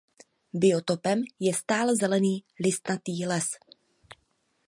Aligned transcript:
Biotopem 0.53 1.25
je 1.39 1.53
stálezelený 1.53 2.41
listnatý 2.59 3.25
les. 3.29 3.53